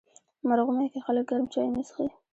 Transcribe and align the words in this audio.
مرغومی 0.47 0.87
کې 0.93 0.99
خلک 1.05 1.23
ګرم 1.29 1.45
چایونه 1.53 1.81
څښي. 1.87 2.07